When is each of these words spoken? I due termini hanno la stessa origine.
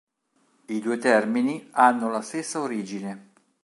I 0.65 0.79
due 0.79 0.97
termini 0.97 1.67
hanno 1.73 2.09
la 2.09 2.21
stessa 2.21 2.59
origine. 2.59 3.29